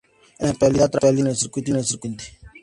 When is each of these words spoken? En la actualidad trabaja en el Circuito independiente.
En 0.39 0.47
la 0.47 0.53
actualidad 0.55 0.89
trabaja 0.89 1.19
en 1.21 1.27
el 1.27 1.35
Circuito 1.35 1.69
independiente. 1.69 2.23